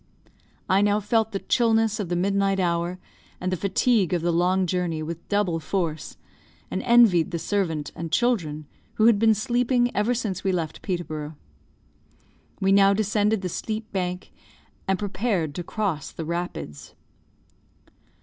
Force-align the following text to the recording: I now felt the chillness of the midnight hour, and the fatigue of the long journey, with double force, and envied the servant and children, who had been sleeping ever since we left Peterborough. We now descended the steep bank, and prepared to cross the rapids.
I 0.67 0.81
now 0.81 0.99
felt 0.99 1.31
the 1.31 1.37
chillness 1.37 1.99
of 1.99 2.09
the 2.09 2.15
midnight 2.15 2.59
hour, 2.59 2.97
and 3.39 3.51
the 3.51 3.55
fatigue 3.55 4.15
of 4.15 4.23
the 4.23 4.31
long 4.33 4.65
journey, 4.65 5.03
with 5.03 5.29
double 5.29 5.59
force, 5.59 6.17
and 6.71 6.81
envied 6.81 7.29
the 7.29 7.37
servant 7.37 7.91
and 7.95 8.11
children, 8.11 8.65
who 8.95 9.05
had 9.05 9.19
been 9.19 9.35
sleeping 9.35 9.95
ever 9.95 10.15
since 10.15 10.43
we 10.43 10.51
left 10.51 10.81
Peterborough. 10.81 11.35
We 12.59 12.71
now 12.71 12.95
descended 12.95 13.41
the 13.43 13.49
steep 13.49 13.91
bank, 13.91 14.31
and 14.87 14.97
prepared 14.97 15.53
to 15.53 15.63
cross 15.63 16.11
the 16.11 16.25
rapids. 16.25 16.95